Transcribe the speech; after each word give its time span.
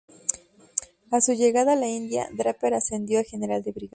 A 1.11 1.21
su 1.21 1.33
llegada 1.33 1.73
a 1.73 1.75
la 1.75 1.87
India, 1.87 2.27
Draper 2.33 2.73
ascendió 2.73 3.19
a 3.19 3.23
general 3.23 3.61
de 3.61 3.71
brigada. 3.71 3.89